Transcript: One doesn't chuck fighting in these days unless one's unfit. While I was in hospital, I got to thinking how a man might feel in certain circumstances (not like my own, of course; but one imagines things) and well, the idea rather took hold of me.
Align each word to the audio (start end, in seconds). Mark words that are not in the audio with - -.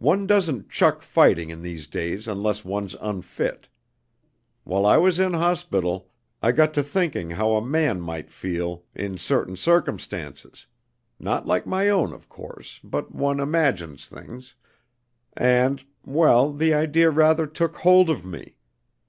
One 0.00 0.26
doesn't 0.26 0.70
chuck 0.70 1.02
fighting 1.02 1.48
in 1.50 1.62
these 1.62 1.86
days 1.86 2.26
unless 2.26 2.64
one's 2.64 2.96
unfit. 3.00 3.68
While 4.64 4.84
I 4.84 4.96
was 4.96 5.20
in 5.20 5.34
hospital, 5.34 6.10
I 6.42 6.50
got 6.50 6.74
to 6.74 6.82
thinking 6.82 7.30
how 7.30 7.52
a 7.54 7.64
man 7.64 8.00
might 8.00 8.28
feel 8.28 8.82
in 8.92 9.18
certain 9.18 9.54
circumstances 9.54 10.66
(not 11.20 11.46
like 11.46 11.64
my 11.64 11.88
own, 11.88 12.12
of 12.12 12.28
course; 12.28 12.80
but 12.82 13.14
one 13.14 13.38
imagines 13.38 14.08
things) 14.08 14.56
and 15.36 15.84
well, 16.04 16.52
the 16.52 16.74
idea 16.74 17.08
rather 17.10 17.46
took 17.46 17.76
hold 17.76 18.10
of 18.10 18.24
me. 18.24 18.56